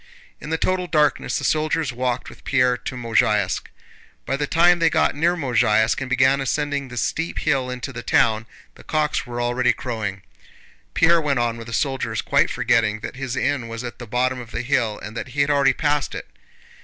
In 0.39 0.49
the 0.49 0.57
total 0.57 0.87
darkness 0.87 1.37
the 1.37 1.43
soldiers 1.43 1.93
walked 1.93 2.27
with 2.27 2.43
Pierre 2.43 2.75
to 2.75 2.95
Mozháysk. 2.95 3.67
By 4.25 4.35
the 4.35 4.47
time 4.47 4.79
they 4.79 4.89
got 4.89 5.13
near 5.13 5.35
Mozháysk 5.35 6.01
and 6.01 6.09
began 6.09 6.41
ascending 6.41 6.87
the 6.87 6.97
steep 6.97 7.37
hill 7.37 7.69
into 7.69 7.93
the 7.93 8.01
town, 8.01 8.47
the 8.73 8.83
cocks 8.83 9.27
were 9.27 9.39
already 9.39 9.73
crowing. 9.73 10.23
Pierre 10.95 11.21
went 11.21 11.37
on 11.37 11.55
with 11.55 11.67
the 11.67 11.71
soldiers, 11.71 12.23
quite 12.23 12.49
forgetting 12.49 13.01
that 13.01 13.15
his 13.17 13.35
inn 13.35 13.67
was 13.67 13.83
at 13.83 13.99
the 13.99 14.07
bottom 14.07 14.39
of 14.39 14.49
the 14.49 14.63
hill 14.63 14.97
and 15.03 15.15
that 15.15 15.27
he 15.37 15.41
had 15.41 15.51
already 15.51 15.73
passed 15.73 16.15
it. 16.15 16.27